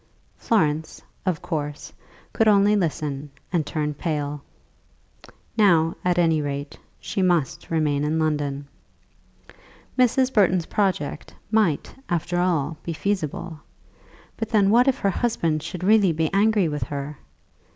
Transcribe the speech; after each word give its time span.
Florence, 0.35 0.99
of 1.27 1.43
course, 1.43 1.93
could 2.33 2.47
only 2.47 2.75
listen 2.75 3.29
and 3.53 3.67
turn 3.67 3.93
pale. 3.93 4.41
Now 5.55 5.93
at 6.03 6.17
any 6.17 6.41
rate 6.41 6.79
she 6.99 7.21
must 7.21 7.69
remain 7.69 8.03
in 8.03 8.17
London. 8.17 8.65
Mrs. 9.99 10.33
Burton's 10.33 10.65
project 10.65 11.35
might, 11.51 11.93
after 12.09 12.39
all, 12.39 12.77
be 12.81 12.93
feasible; 12.93 13.59
but 14.37 14.49
then 14.49 14.71
what 14.71 14.87
if 14.87 14.97
her 14.97 15.11
husband 15.11 15.61
should 15.61 15.83
really 15.83 16.13
be 16.13 16.33
angry 16.33 16.67
with 16.67 16.81
her? 16.85 17.19